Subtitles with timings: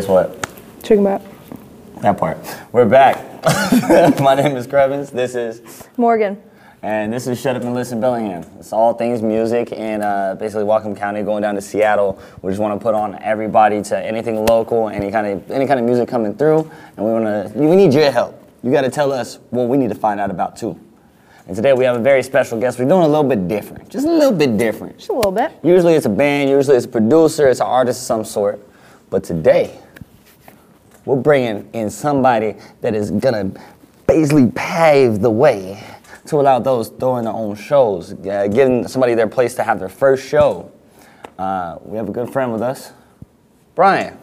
[0.00, 0.48] guess what?
[0.82, 1.20] Chicken about
[2.00, 2.38] That part.
[2.72, 3.18] We're back.
[4.18, 5.10] My name is Crevins.
[5.10, 6.40] This is, Morgan.
[6.80, 8.46] and this is Shut Up and Listen Bellingham.
[8.58, 12.18] It's all things music and uh, basically Whatcom County going down to Seattle.
[12.40, 15.78] We just want to put on everybody to anything local, any kind of any kind
[15.78, 17.52] of music coming through, and we want to.
[17.58, 18.42] We need your help.
[18.62, 20.80] You got to tell us what we need to find out about too.
[21.46, 22.78] And today we have a very special guest.
[22.78, 24.96] We're doing a little bit different, just a little bit different.
[24.96, 25.52] Just a little bit.
[25.62, 28.66] Usually it's a band, usually it's a producer, it's an artist of some sort.
[29.10, 29.76] But today,
[31.10, 33.50] we're bringing in somebody that is gonna
[34.06, 35.82] basically pave the way
[36.26, 39.88] to allow those throwing their own shows, uh, giving somebody their place to have their
[39.88, 40.70] first show.
[41.36, 42.92] Uh, we have a good friend with us,
[43.74, 44.16] Bryan.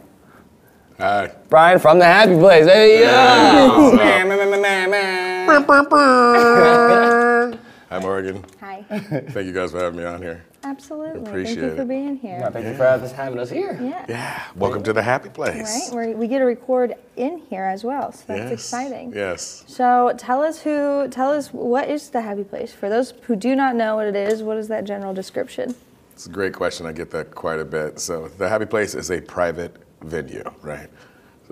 [0.98, 1.32] Hi.
[1.50, 2.66] Bryan from the Happy Place.
[2.66, 3.68] Hey, yeah.
[3.96, 5.48] Man, man, man, man, man.
[7.90, 8.44] Hi, Morgan.
[8.62, 8.86] Hi.
[8.90, 10.46] Thank you guys for having me on here.
[10.72, 11.14] Absolutely.
[11.14, 12.50] Thank Appreciate you for being here.
[12.52, 13.80] Thank you for having us- having us here.
[13.82, 14.06] Yeah.
[14.10, 14.44] Yeah.
[14.58, 15.94] Welcome to the happy place.
[15.94, 16.10] Right.
[16.10, 18.52] We're, we get to record in here as well, so that's Yes.
[18.52, 19.14] exciting.
[19.16, 19.64] Yes.
[19.68, 21.08] So tell us who.
[21.08, 24.16] Tell us what is the Happy Place for those who do not know what it
[24.18, 24.44] is.
[24.44, 25.74] What is that general description?
[26.12, 26.86] It's a great question.
[26.86, 28.00] I get that quite a bit.
[28.02, 30.90] So, the happy place is a private venue, right?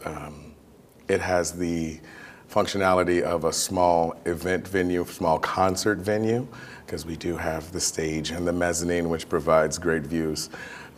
[0.03, 0.53] Um,
[1.07, 2.01] it has the
[2.55, 6.47] functionality of a small event venue, small concert venue,
[6.85, 10.49] because we do have the stage and the mezzanine, which provides great views.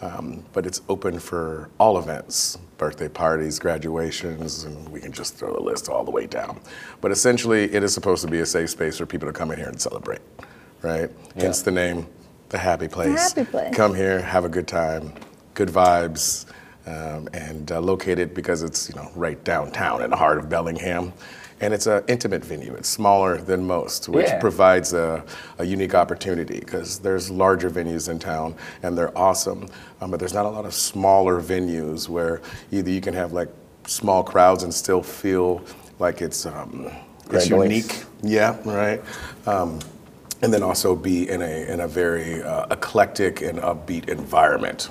[0.03, 5.51] Um, but it's open for all events birthday parties, graduations, and we can just throw
[5.51, 6.61] the list all the way down.
[7.01, 9.57] But essentially, it is supposed to be a safe space for people to come in
[9.57, 10.21] here and celebrate,
[10.83, 11.09] right?
[11.35, 12.05] Hence the name,
[12.49, 13.33] The Happy Place.
[13.33, 13.75] Happy Place.
[13.75, 15.11] Come here, have a good time,
[15.55, 16.45] good vibes,
[16.87, 21.13] um, and uh, located because it's you know right downtown in the heart of Bellingham,
[21.59, 22.73] and it's an intimate venue.
[22.75, 24.39] It's smaller than most, which Yeah.
[24.39, 25.23] provides a,
[25.57, 29.67] a unique opportunity because there's larger venues in town and they're awesome,
[30.01, 32.41] um, but there's not a lot of smaller venues where
[32.71, 33.49] either you can have like
[33.87, 35.61] small crowds and still feel
[35.99, 36.91] like it's um,
[37.31, 38.03] it's unique.
[38.21, 39.01] Yeah, right.
[39.47, 39.79] Um,
[40.43, 44.89] and then also be in a in a very uh, eclectic and upbeat environment.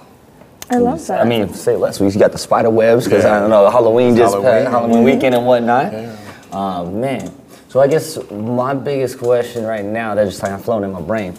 [0.69, 1.21] I love that.
[1.21, 2.01] I mean, say less.
[2.01, 3.37] We got the spider webs because Yeah.
[3.37, 4.65] I don't know Halloween just Halloween.
[4.65, 5.93] passed, Halloween weekend and whatnot.
[6.57, 7.31] Um, man,
[7.69, 11.03] so I guess my biggest question right now that just kind of flown in my
[11.03, 11.37] brain,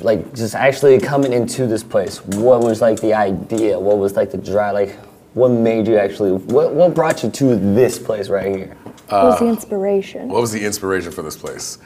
[0.00, 2.24] like just actually coming into this place.
[2.24, 3.78] What was like the idea?
[3.78, 4.72] What was like the drive?
[4.72, 4.96] Like,
[5.34, 6.32] what made you actually?
[6.32, 8.76] What what brought you to this place right here?
[9.08, 10.28] what was the inspiration?
[10.28, 11.76] What was the inspiration for this place?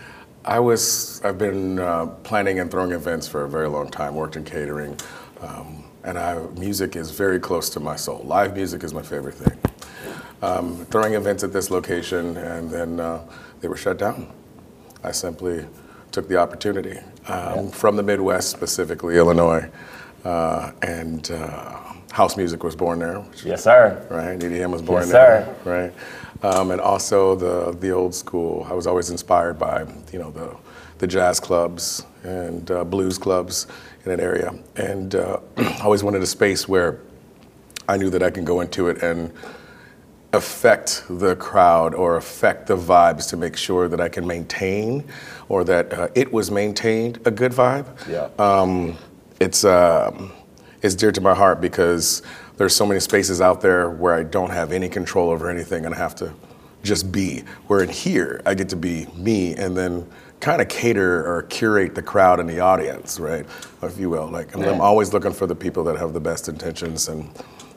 [0.45, 4.15] I was I've been uh, planning and throwing events for a very long time.
[4.15, 4.97] Worked in catering,
[5.41, 8.23] um, and I, music is very close to my soul.
[8.23, 9.59] Live music is my favorite thing.
[10.43, 13.25] Um, throwing events at this location, and then uh,
[13.61, 14.27] they were shut down.
[15.05, 15.65] I simply
[16.11, 16.99] took the opportunity
[17.29, 19.71] um, from the Midwest, specifically Illinois,
[20.25, 21.79] uh, and uh,
[22.11, 24.05] house music was born there, which Yes, sir.
[24.11, 24.37] right?
[24.37, 25.93] EDM was born Yes, there, right?
[26.45, 28.67] Um, and also the the old school.
[28.69, 30.57] I was always inspired by you know the
[30.99, 33.69] the jazz clubs and uh, blues clubs
[34.05, 36.99] in an area, and uh, I always wanted a space where
[37.89, 39.33] I knew that I can go into it and
[40.33, 45.05] affect the crowd or affect the vibes to make sure that I can maintain
[45.49, 47.87] or that uh, it was maintained a good vibe.
[48.09, 48.29] Yeah.
[48.39, 48.97] Um,
[49.41, 50.33] it's um,
[50.81, 52.23] it's dear to my heart because
[52.57, 55.95] there's so many spaces out there where I don't have any control over anything and
[55.95, 56.33] I have to
[56.83, 57.45] just be.
[57.67, 60.11] Where in here I get to be me and then
[60.41, 63.47] kind of cater or curate the crowd and the audience, right,
[63.83, 64.29] if you will.
[64.29, 67.31] Like I'm, I'm always looking for the people that have the best intentions and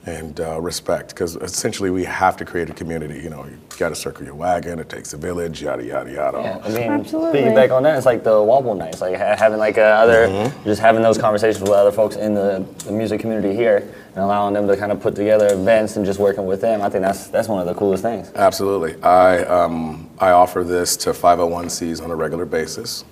[0.08, 3.20] and uh, respect because essentially we have to create a community.
[3.22, 4.78] You know, you got to circle your wagon.
[4.80, 5.62] It takes a village.
[5.64, 6.38] Yada yada yada.
[6.42, 7.42] Yeah, I mean, Absolutely.
[7.42, 10.64] piggyback on that, it's like the Wobble nights, like ha- having like uh, other, Mm-hmm.
[10.64, 14.54] just having those conversations with other folks in the, the music community here, and allowing
[14.54, 16.82] them to kind of put together events and just working with them.
[16.82, 18.32] I think that's that's one of the coolest things.
[18.36, 19.02] Absolutely.
[19.02, 23.04] I, um, I offer this to 501cs on a regular basis.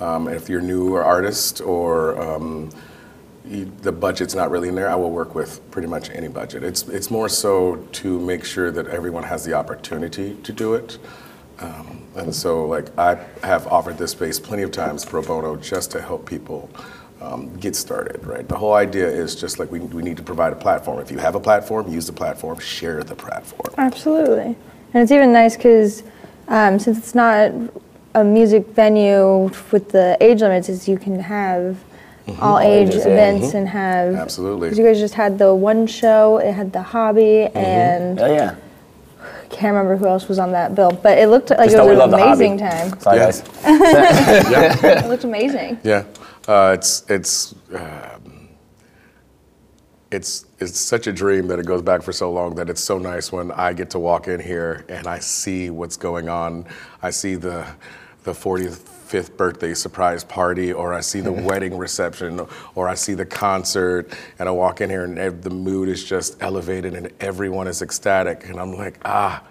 [0.00, 2.70] Um, if you're new or artist or um,
[3.44, 6.62] the budget's not really in there, I will work with pretty much any budget.
[6.62, 10.98] It's, it's more so to make sure that everyone has the opportunity to do it.
[11.60, 15.90] Um, and so, like, I have offered this space plenty of times pro bono just
[15.92, 16.70] to help people
[17.20, 18.48] um, get started, right?
[18.48, 20.98] The whole idea is just like we, we need to provide a platform.
[21.00, 23.74] If you have a platform, use the platform, share the platform.
[23.78, 24.56] Absolutely.
[24.92, 26.02] And it's even nice because
[26.48, 27.52] um, since it's not
[28.14, 31.76] a music venue with the age limits, you can have
[32.40, 33.12] all age ages, yeah.
[33.12, 34.14] events and have.
[34.14, 34.68] Absolutely.
[34.68, 38.54] 'cause you guys just had the one show, it had the hobby, and Oh yeah.
[39.50, 41.98] can't remember who else was on that bill, but it looked like Just it was
[41.98, 42.98] an amazing time.
[43.00, 43.26] Sorry Yeah.
[43.30, 43.42] guys.
[45.04, 45.78] It looked amazing.
[45.84, 46.04] Yeah,
[46.48, 48.48] uh, it's it's um,
[50.10, 52.98] it's it's such a dream that it goes back for so long that it's so
[52.98, 56.64] nice when I get to walk in here and I see what's going on.
[57.02, 57.66] I see the
[58.24, 58.32] the
[59.04, 64.16] 45th birthday surprise party, or I see the wedding reception, or I see the concert,
[64.38, 68.48] and I walk in here and the mood is just elevated and everyone is ecstatic,
[68.48, 69.42] and I'm like, ah.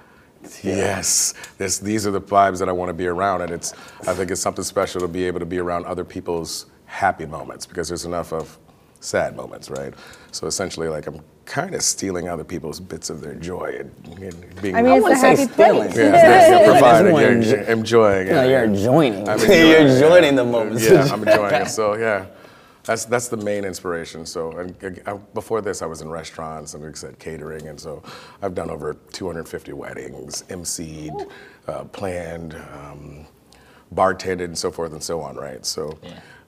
[0.62, 3.72] Yes, this, these are the vibes that I want to be around, and it's.
[4.06, 7.66] I think it's something special to be able to be around other people's happy moments
[7.66, 8.58] because there's enough of
[9.04, 9.94] sad moments, right?
[10.32, 14.62] So essentially, like I'm kind of stealing other people's bits of their joy and, and
[14.62, 14.76] being.
[14.76, 15.84] I mean, it's a wouldn't happy stealing.
[15.92, 15.98] place.
[15.98, 17.12] yeah, that's Yeah, the provider.
[17.12, 18.50] that's You're, one you're enjoying You know, it.
[18.50, 19.30] you're joining.
[19.30, 20.00] I'm you're enjoying it.
[20.00, 20.90] joining the moments.
[20.90, 21.68] Yeah, I'm enjoying it.
[21.70, 22.26] So yeah,
[22.84, 24.26] that's that's the main inspiration.
[24.26, 27.80] So and, uh, before this, I was in restaurants and like I said catering, and
[27.80, 28.02] so
[28.42, 31.30] I've done over 250 weddings, emceed,
[31.68, 33.28] uh, planned, um,
[33.94, 35.36] bartended, and so forth and so on.
[35.36, 35.66] Right.
[35.66, 35.98] So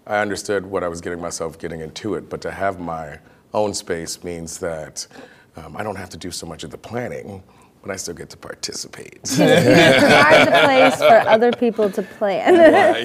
[0.08, 3.20] I understood what I was getting myself getting into it, but to have my
[3.54, 5.08] own space means that
[5.56, 7.44] um, I don't have to do so much of the planning.
[7.82, 9.20] But I still get to participate.
[9.24, 12.56] It provides a place for other people to plan.
[12.56, 12.96] yeah,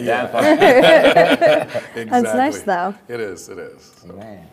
[1.95, 2.05] exactly.
[2.07, 2.95] That's nice, though.
[3.07, 3.51] It is.
[3.51, 3.93] It is.
[4.01, 4.15] So.
[4.15, 4.47] Man.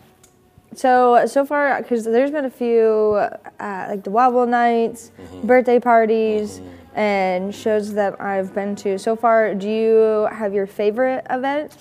[0.74, 3.14] So so far, because there's been a few
[3.58, 5.46] uh, like the Wobble nights, Mm-hmm.
[5.46, 6.60] birthday parties,
[6.94, 8.98] and shows that I've been to.
[8.98, 11.72] So far, do you have your favorite event?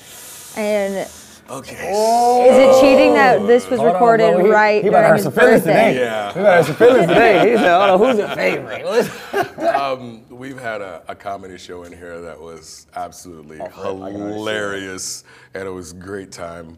[0.57, 1.07] And
[1.49, 1.75] Okay.
[1.75, 4.43] is it cheating that this was Hold recorded bro.
[4.45, 5.93] He- right he about during his birthday?
[5.93, 5.99] today.
[5.99, 6.27] Yeah.
[6.35, 7.51] We got some feelings today.
[7.51, 8.83] He said, hold on, who's your favorite?
[9.33, 15.23] What's- Um, we've had a, a comedy show in here that was absolutely hilarious,
[15.53, 16.77] and it was a great time.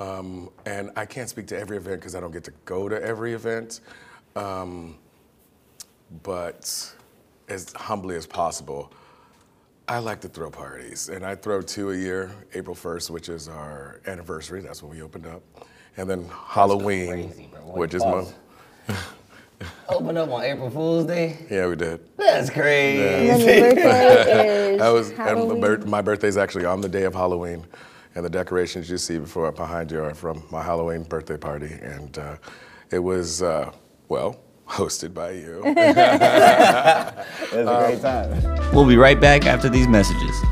[0.00, 3.00] Um, and I can't speak to every event because I don't get to go to
[3.02, 3.80] every event.
[4.36, 4.96] Um,
[6.22, 6.92] but
[7.48, 8.90] as humbly as possible,
[9.88, 12.30] I like to throw parties, and I throw two a year.
[12.54, 15.42] April 1st, which is our anniversary, that's when we opened up,
[15.96, 18.34] and then Halloween, crazy, which is my pause?
[19.88, 21.36] Open up on April Fool's Day?
[21.50, 22.00] yeah, we did.
[22.16, 23.02] That's crazy.
[23.30, 25.60] And then your birthday is That was and my, Halloween.
[25.60, 27.66] bir- my birthday's actually on the day of Halloween,
[28.14, 32.18] and the decorations you see before behind you are from my Halloween birthday party, and
[32.18, 32.36] uh,
[32.90, 33.72] it was uh,
[34.08, 34.38] well
[34.68, 35.62] hosted by you.
[37.50, 38.72] It was a great um, time.
[38.74, 40.42] We'll be right back after these messages.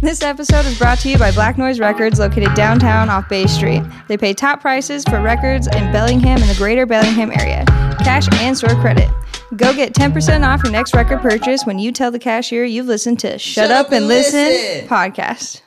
[0.00, 3.84] This episode is brought to you by Black Noise Records, located downtown off Bay Street.
[4.08, 7.64] They pay top prices for records in Bellingham and the greater Bellingham area,
[8.00, 9.08] cash and store credit.
[9.56, 13.20] Go get 10% off your next record purchase when you tell the cashier you've listened
[13.20, 15.61] to Shut, Up and Listen, podcast.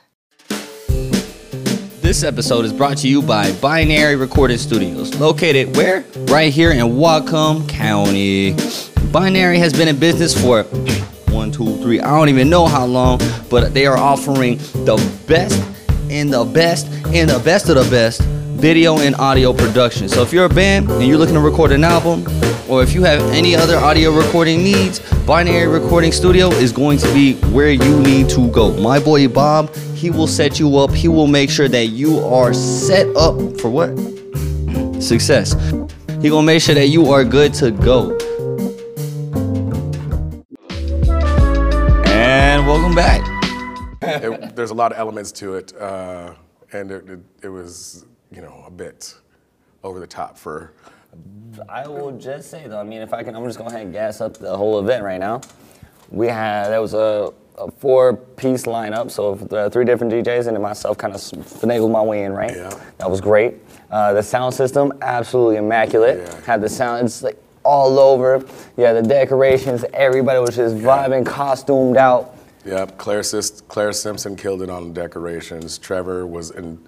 [2.16, 6.02] This episode is brought to you by Binary Recording Studios, located where?
[6.30, 8.56] Right here in Whatcom County.
[9.12, 10.62] Binary has been in business for
[11.28, 13.20] one, two, three, I don't even know how long,
[13.50, 14.96] but they are offering the
[15.26, 15.62] best
[16.08, 20.08] and the best and the best of the best video and audio production.
[20.08, 22.24] So if you're a band and you're looking to record an album,
[22.66, 27.12] or if you have any other audio recording needs, Binary Recording Studio is going to
[27.12, 28.72] be where you need to go.
[28.80, 30.90] My boy Bob, he will set you up.
[30.90, 33.88] He will make sure that you are set up for what?
[35.02, 35.54] Success.
[36.20, 38.16] He gonna make sure that you are good to go.
[42.06, 43.22] And welcome back.
[44.02, 46.34] it, there's a lot of elements to it, uh,
[46.72, 49.14] and it, it, it was you know a bit
[49.82, 50.72] over the top for.
[51.70, 53.76] I will just say though, I mean, if I can, I'm just going to go
[53.76, 55.40] ahead and gas up the whole event right now.
[56.10, 59.36] We had, there was a, a four-piece lineup, so
[59.70, 62.54] three different DJs and then myself kind of finagled my way in, right?
[62.54, 62.78] Yeah.
[62.98, 63.54] That was great.
[63.90, 66.18] Uh, the sound system, absolutely immaculate.
[66.18, 66.40] Yeah.
[66.42, 68.44] Had the sound, it's like all over.
[68.76, 72.36] Yeah, the decorations, everybody was just vibing, costumed out.
[72.64, 75.78] Yep, Claire, Sis, Claire Simpson killed it on the decorations.
[75.78, 76.78] Trevor was in,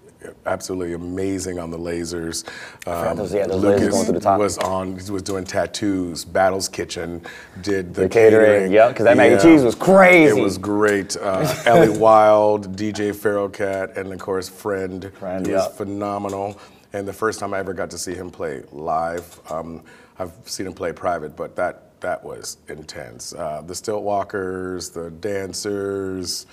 [0.47, 2.45] absolutely amazing on the lasers.
[2.87, 4.39] Um, those- yeah, those lasers going through the top.
[4.39, 4.99] was on.
[4.99, 6.25] He was doing tattoos.
[6.25, 7.23] Battle's Kitchen
[7.63, 10.39] did the, The catering, yep, 'cause that mac and cheese was crazy.
[10.39, 11.17] It was great.
[11.17, 15.11] Uh, Ellie Wild, DJ Feral Cat, and of course Friend.
[15.19, 15.73] Friend, he was yep.
[15.75, 16.59] phenomenal.
[16.93, 19.83] And the first time I ever got to see him play live, um,
[20.19, 23.33] I've seen him play private, but that that was intense.
[23.35, 26.47] Uh, the Stiltwalkers, the dancers,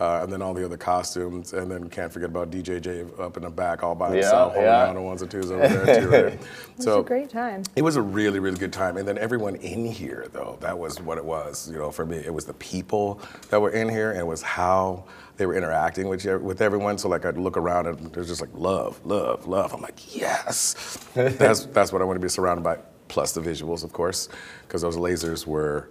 [0.00, 3.36] uh, and then all the other costumes, and then can't forget about DJ J up
[3.36, 4.86] in the back all by Yeah, himself, holding yeah.
[4.86, 6.08] down the ones and twos over there too.
[6.08, 6.32] Right?
[6.40, 7.62] It was so a great time.
[7.76, 8.96] it was a really, really good time.
[8.96, 11.70] And then everyone in here, though, that was what it was.
[11.70, 14.40] You know, for me, it was the people that were in here, and it was
[14.40, 15.04] how
[15.36, 16.96] they were interacting with you, with everyone.
[16.98, 19.74] So like, I'd look around, and there's just like love, love, love.
[19.74, 22.78] I'm like, yes, that's that's what I want to be surrounded by.
[23.08, 24.28] Plus the visuals, of course,
[24.62, 25.90] because those lasers were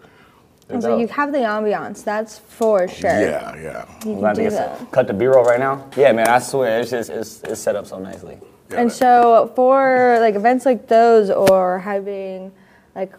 [0.69, 3.09] And so you have the ambiance, that's for sure.
[3.09, 3.61] Yeah, yeah.
[3.61, 4.77] You I'm can about to do get that.
[4.77, 5.87] some, cut the B-roll right now.
[5.97, 8.37] Yeah, man, I swear, it's just it's, it's set up so nicely.
[8.69, 12.51] Yeah, And that- so for like events like those or having
[12.95, 13.13] like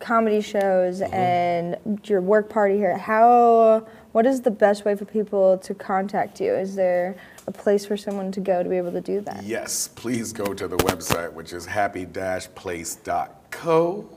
[0.00, 1.14] comedy shows Mm-hmm.
[1.14, 1.76] and
[2.08, 6.52] your work party here, how what is the best way for people to contact you?
[6.52, 7.14] Is there
[7.46, 9.44] a place for someone to go to be able to do that?
[9.44, 14.08] Yes, please go to the website, which is happy-place.co.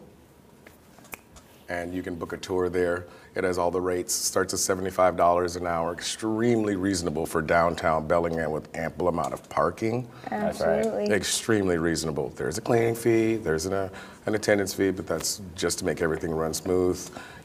[1.69, 3.05] And you can book a tour there.
[3.35, 4.13] It has all the rates.
[4.13, 5.93] Starts at $75 an hour.
[5.93, 10.07] Extremely reasonable for downtown Bellingham with ample amount of parking.
[10.29, 10.79] That's right.
[10.79, 11.15] Absolutely.
[11.15, 12.29] Extremely reasonable.
[12.35, 13.89] There's a cleaning fee, there's an, uh,
[14.25, 16.99] an attendance fee, but that's just to make everything run smooth.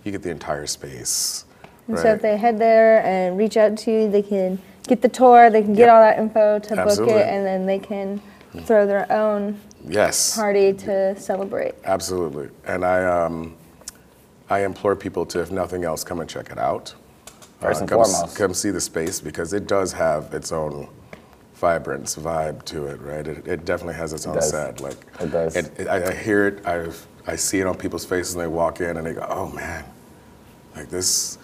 [0.05, 1.45] You get the entire space.
[1.87, 5.09] And so if they head there and reach out to you, they can get the
[5.09, 5.95] tour, they can get Yep.
[5.95, 7.15] all that info to Absolutely.
[7.15, 8.21] book it, and then they can
[8.65, 10.37] throw their own yes.
[10.37, 11.75] party to celebrate.
[11.85, 12.51] Absolutely.
[12.67, 13.55] And I, um,
[14.51, 16.95] I implore people to, if nothing else, come and check it out.
[17.27, 17.33] Uh,
[17.67, 18.37] First and come, foremost.
[18.37, 20.89] come see the space because it does have its own
[21.55, 23.27] vibrance, vibe to it, right?
[23.27, 24.51] It, it definitely has its own does.
[24.51, 24.81] set.
[24.81, 25.57] Like It does.
[25.87, 26.65] I, I hear it.
[26.67, 26.87] I
[27.27, 29.85] I see it on people's faces when they walk in and they go, "Oh man,
[30.77, 31.37] like this,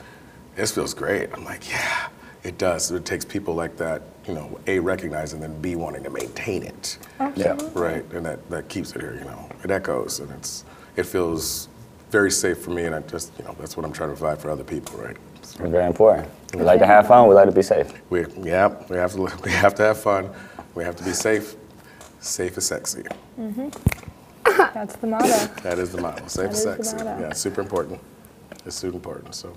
[0.54, 2.06] this feels great." I'm like, "Yeah,
[2.42, 6.04] it does." It takes people like that, you know, a recognizing and then b wanting
[6.04, 6.96] to maintain it.
[7.36, 7.58] Yeah.
[7.74, 9.48] Right, and that, that keeps it here, you know.
[9.62, 10.64] It echoes and it's
[10.96, 11.68] it feels
[12.14, 14.38] very safe for me and I just, you know, that's what I'm trying to provide
[14.38, 15.16] for other people, right?
[15.34, 16.28] It's very important.
[16.54, 17.26] We like to have fun.
[17.28, 17.88] We like to be safe.
[18.08, 20.30] We yeah, we have to we have to have fun.
[20.76, 21.56] We have to be safe.
[22.20, 23.02] Safe is sexy.
[23.36, 23.68] Mhm.
[24.74, 25.26] That's the motto.
[25.64, 26.24] That is the motto.
[26.28, 26.96] Safe is is sexy.
[26.98, 27.20] motto.
[27.20, 27.98] Yeah, it's super important.
[28.64, 29.34] It's super important.
[29.34, 29.56] So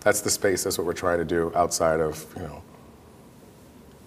[0.00, 0.64] that's the space.
[0.64, 2.62] That's what we're trying to do outside of, you know,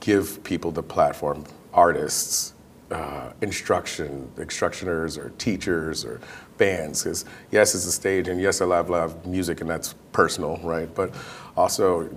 [0.02, 2.55] give people the platform, artists,
[2.92, 6.22] uh, instruction, instructioners or teachers or
[6.58, 7.04] bands.
[7.04, 10.94] Because yes, it's a stage, and yes, I love love music, and that's personal, right?
[10.94, 11.14] But
[11.58, 12.10] also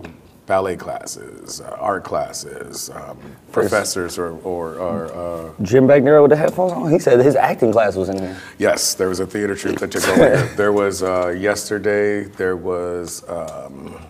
[0.48, 3.18] ballet classes, uh, art classes, um,
[3.52, 6.90] professors, or, or, or uh, Jim there with the headphones on.
[6.90, 8.40] He said his acting class was in here.
[8.56, 10.48] Yes, there was a theater troupe that took over.
[10.56, 12.22] There was uh, yesterday.
[12.25, 14.00] There was um,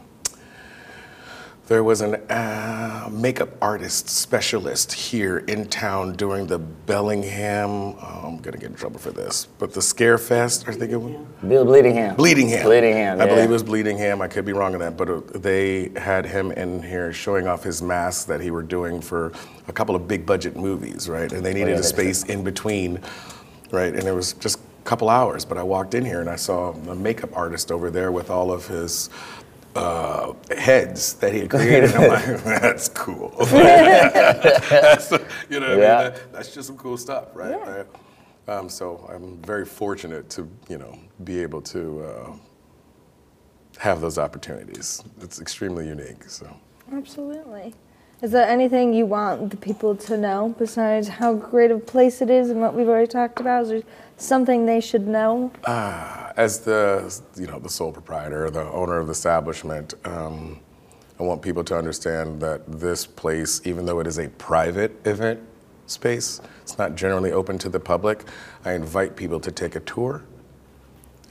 [1.69, 7.71] there was an uh, makeup artist specialist here in town during the Bellingham.
[7.71, 10.67] Oh, I'm gonna get in trouble for this, but the Scare Fest.
[10.67, 11.15] I think it was.
[11.47, 12.17] Bill Bleedingham.
[12.17, 12.63] Bleedingham.
[12.63, 13.21] Bleedingham.
[13.21, 13.27] I yeah.
[13.27, 14.23] believe it was Bleedingham.
[14.23, 17.63] I could be wrong on that, but uh, they had him in here showing off
[17.63, 19.33] his masks that he were doing for
[19.69, 21.31] a couple of big budget movies, right?
[21.31, 22.99] And they needed Oh, yeah, a space in between,
[23.73, 23.95] right?
[23.95, 26.73] And it was just a couple hours, but I walked in here and I saw
[26.73, 29.11] a makeup artist over there with all of his
[29.79, 31.95] uh, heads that he had created.
[31.95, 33.31] I'm like, that's cool.
[33.41, 35.13] That's-
[35.49, 36.13] you know, what I mean?
[36.15, 37.51] That- that's just some cool stuff, right?
[37.51, 37.85] Yeah.
[38.55, 42.33] Um, so I'm very fortunate to, you know, be able to uh,
[43.79, 45.03] have those opportunities.
[45.21, 46.25] It's extremely unique.
[46.29, 46.49] So
[46.93, 47.75] Absolutely.
[48.23, 52.21] Is there anything you want the people to know besides how great of a place
[52.21, 53.65] it is and what we've already talked about?
[53.65, 53.83] Is there
[54.17, 55.53] something they should know?
[56.39, 60.61] As the, you know, the sole proprietor, the owner of the establishment, um,
[61.19, 65.41] I want people to understand that this place, even though it is a private event
[65.89, 68.23] space, it's not generally open to the public.
[68.65, 70.23] I invite people to take a tour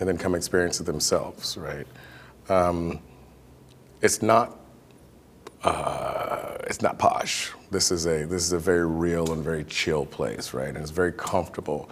[0.02, 1.88] and then come experience it themselves, right?
[2.50, 3.00] Um,
[4.02, 4.60] it's not
[5.64, 7.52] uh, it's not posh.
[7.72, 10.68] This is a this is a very real and very chill place, right?
[10.68, 11.90] And it's very comfortable.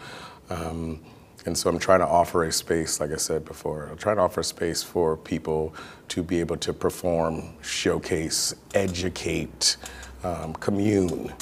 [0.50, 1.00] Um,
[1.46, 4.24] and so I'm trying to offer a space, like I said before, I'm trying to
[4.24, 5.74] offer a space for people
[6.10, 9.78] to be able to perform, showcase, educate,
[10.24, 11.34] um, commune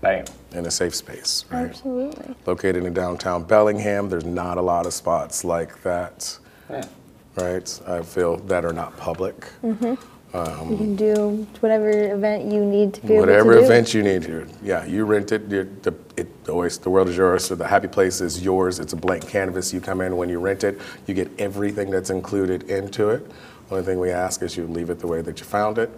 [0.00, 0.24] Bam.
[0.52, 1.68] in a safe space, right?
[1.70, 2.34] Absolutely.
[2.46, 6.38] Located in downtown Bellingham, there's not a lot of spots like that,
[6.70, 6.84] Yeah.
[7.36, 7.80] right?
[7.86, 9.46] I feel that are not public.
[10.32, 13.72] Um, you can do whatever event you need to be Whatever able to do.
[13.72, 14.46] event you need here.
[14.62, 15.50] yeah, you rent it.
[15.50, 17.44] the, it always the world is yours.
[17.44, 18.78] So the happy place is yours.
[18.78, 19.72] It's a blank canvas.
[19.72, 20.80] You come in when you rent it.
[21.06, 23.28] You get everything that's included into it.
[23.72, 25.90] Only thing we ask is you leave it the way that you found it.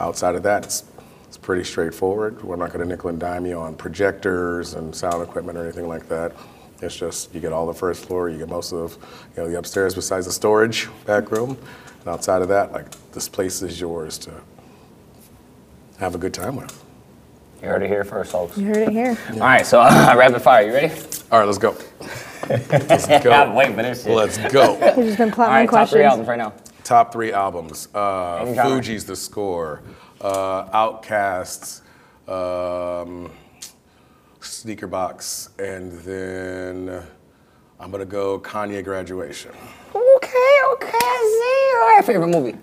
[0.00, 0.84] Outside of that, it's
[1.26, 2.42] it's pretty straightforward.
[2.42, 5.86] We're not going to nickel and dime you on projectors and sound equipment or anything
[5.88, 6.32] like that.
[6.80, 8.28] It's just you get all the first floor.
[8.28, 8.96] You get most of
[9.36, 11.58] you know the upstairs besides the storage back room.
[12.00, 14.32] And outside of that, like this place is yours to
[15.98, 16.84] have a good time with.
[17.62, 18.56] You heard it here first, folks.
[18.56, 19.18] You heard it here.
[19.32, 20.66] All right, so rapid fire.
[20.66, 20.94] You ready?
[21.32, 21.76] All right, let's go.
[22.48, 23.30] Let's go.
[23.30, 24.16] I'm waiting for this shit.
[24.16, 24.76] Let's go.
[24.96, 26.54] He's just been All plotting right, top three albums right now.
[26.82, 27.88] Top three albums.
[27.92, 29.82] Uh, Fugees' The Score.
[30.18, 31.82] Uh, OutKast's.
[32.26, 33.30] Um,
[34.48, 35.48] Speakerboxxx.
[35.58, 37.02] And then
[37.80, 39.52] I'm going to go Kanye Graduation.
[39.94, 40.88] okay, okay.
[40.92, 41.78] I see.
[41.78, 42.56] All right, favorite movie.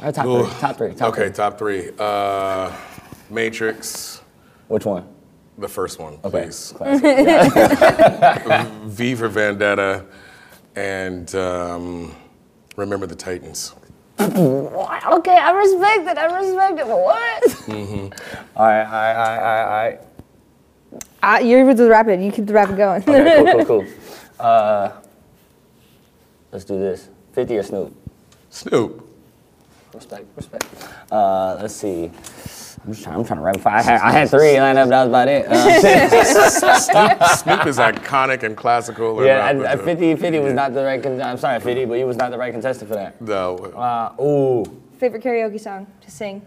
[0.00, 0.44] All right, top Ooh.
[0.46, 0.60] three.
[0.60, 0.94] Top three.
[0.94, 1.32] Top okay, three.
[1.34, 1.90] top three.
[1.98, 2.72] Uh,
[3.30, 4.20] Matrix,
[4.68, 5.06] Which one?
[5.58, 6.42] the first one, Okay.
[6.44, 6.72] please.
[6.76, 7.02] Classic.
[8.86, 10.04] V for Vendetta,
[10.76, 12.14] and um,
[12.76, 13.74] Remember the Titans.
[14.18, 16.18] Okay, I respect it.
[16.18, 16.86] I respect it.
[16.86, 17.42] But what?
[17.66, 18.08] Mm-hmm.
[18.56, 20.00] All right, all right, all right, all right,
[21.24, 21.42] all right.
[21.42, 22.22] Uh, you're with the rapid.
[22.22, 23.02] You keep the rapid going.
[23.02, 23.86] Okay, cool, cool, cool.
[24.38, 24.92] Uh,
[26.52, 27.08] let's do this.
[27.32, 27.94] 50 or Snoop?
[28.50, 29.08] Snoop.
[29.92, 30.66] Respect, respect.
[31.10, 32.10] Uh, let's see.
[32.84, 33.76] I'm, just trying, I'm trying to rapid fire.
[33.76, 34.88] I had, I had three lined up.
[34.88, 35.46] That was about it.
[35.48, 39.18] Uh, Snoop is iconic and classical.
[39.18, 41.02] and yeah, rap- I, I, 50, 50 was not the right.
[41.02, 43.20] Con- I'm sorry, 50, but he was not the right contestant for that.
[43.20, 44.64] No, Uh, ooh.
[44.98, 46.42] Favorite karaoke song to sing?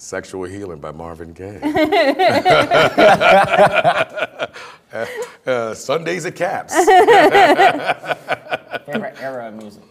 [0.00, 1.60] Sexual Healing by Marvin Gaye.
[4.92, 5.06] Uh,
[5.46, 6.74] uh, Sundays at Caps.
[8.86, 9.84] Favorite era of music?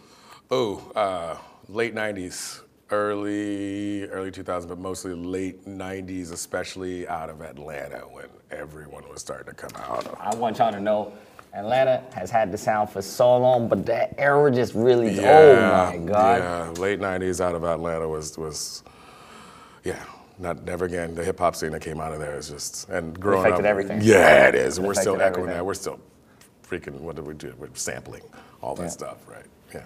[0.50, 1.38] Oh, uh,
[1.70, 9.08] late 90s, early early 2000s, but mostly late 90s, especially out of Atlanta when everyone
[9.08, 10.06] was starting to come out.
[10.20, 11.14] I want y'all to know
[11.54, 15.96] Atlanta has had the sound for so long, but that era just really, oh my
[15.96, 16.40] God.
[16.40, 18.82] Yeah, late 90s out of Atlanta was, was
[19.84, 20.02] yeah,
[20.38, 21.14] not never again.
[21.14, 23.70] The hip hop scene that came out of there is just, and growing affected up.
[23.70, 24.00] everything.
[24.02, 24.78] Yeah, it is.
[24.78, 25.56] And we're still echoing everything.
[25.56, 25.64] that.
[25.66, 26.00] We're still
[26.68, 27.54] freaking, what do we do?
[27.58, 28.22] We're sampling
[28.62, 28.88] all that Yeah.
[28.88, 29.44] stuff, right?
[29.74, 29.80] Yeah.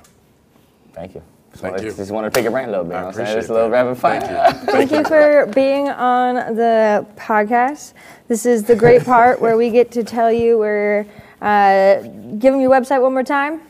[0.93, 1.23] Thank you.
[1.55, 1.93] Thank wanted, you.
[1.93, 2.95] Just wanted to pick a brain a little bit.
[2.95, 3.39] I you know what I'm saying?
[3.39, 3.85] appreciate Just a little that.
[3.85, 4.21] rapid fire.
[4.21, 4.67] Thank you.
[4.73, 7.93] Thank you for being on the podcast.
[8.29, 11.07] This is the great part where we get to tell you we're
[11.41, 12.01] uh,
[12.39, 13.61] giving your website one more time.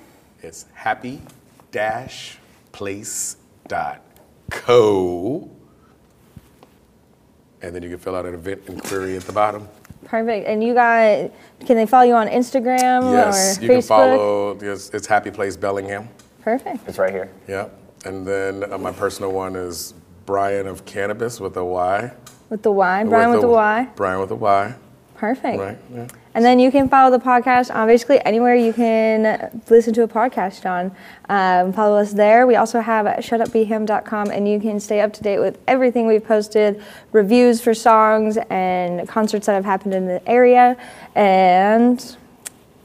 [0.43, 1.21] It's happy
[7.65, 9.67] And then you can fill out an event inquiry at the bottom.
[10.05, 10.47] Perfect.
[10.47, 11.31] And you got,
[11.65, 13.73] can they follow you on Instagram Yes, or you Facebook?
[13.73, 14.59] can follow.
[14.63, 16.09] Yes, it's Happy Place Bellingham.
[16.43, 16.87] Perfect.
[16.87, 17.31] It's right here.
[17.49, 17.69] Yeah.
[18.05, 19.95] And then uh, my personal one is
[20.27, 22.13] Bryan of Cannabis with a Y.
[22.51, 23.05] With the Y.
[23.05, 23.89] Bryan with, the Y.
[23.97, 24.75] Bryan with a Y.
[25.17, 25.59] Perfect.
[25.59, 25.79] Right.
[25.91, 26.07] Yeah.
[26.35, 30.09] And then you can follow the podcast on basically anywhere you can listen to a
[30.09, 30.91] podcast on.
[31.29, 32.47] Um, follow us there.
[32.47, 36.83] We also have shutupbham.com, and you can stay up to date with everything we've posted,
[37.13, 40.77] reviews for songs and concerts that have happened in the area.
[41.15, 42.17] And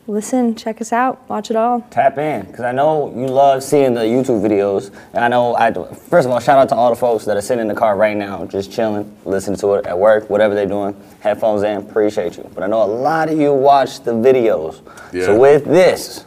[0.09, 1.81] listen, check us out, watch it all.
[1.91, 4.93] Tap in, because I know you love seeing the YouTube videos.
[5.13, 7.41] And I know, I first of all, shout out to all the folks that are
[7.41, 10.65] sitting in the car right now, just chilling, listening to it at work, whatever they're
[10.65, 12.49] doing, headphones in, appreciate you.
[12.53, 14.81] But I know a lot of you watch the videos.
[15.13, 15.25] Yeah.
[15.25, 16.25] So with this,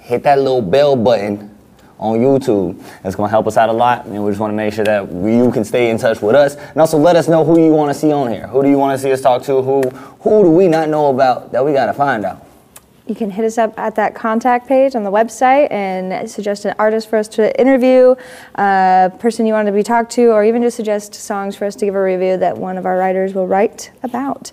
[0.00, 1.56] hit that little bell button
[2.00, 2.82] on YouTube.
[3.04, 5.52] It's gonna help us out a lot, and we just wanna make sure that you
[5.52, 6.56] can stay in touch with us.
[6.56, 8.48] And also let us know who you wanna see on here.
[8.48, 9.62] Who do you wanna see us talk to?
[9.62, 9.82] Who,
[10.20, 12.46] who do we not know about that we gotta find out?
[13.06, 16.74] You can hit us up at that contact page on the website and suggest an
[16.78, 18.14] artist for us to interview,
[18.54, 21.74] a person you want to be talked to, or even just suggest songs for us
[21.76, 24.52] to give a review that one of our writers will write about.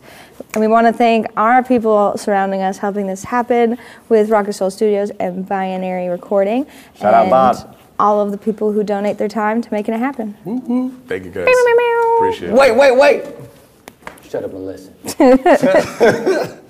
[0.54, 3.78] And we want to thank our people surrounding us helping this happen
[4.10, 6.66] with Rocket Soul Studios and Binary Recording.
[6.96, 7.78] Shout out and Bob.
[8.00, 10.36] All of the people who donate their time to making it happen.
[10.46, 10.90] Mm-hmm.
[11.08, 11.46] Thank you guys.
[11.46, 12.16] meow, meow.
[12.18, 12.56] Appreciate it.
[12.56, 13.26] Wait, wait, wait!
[14.24, 14.94] Shut up and listen.